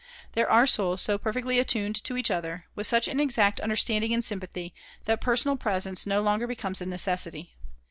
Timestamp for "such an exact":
2.87-3.59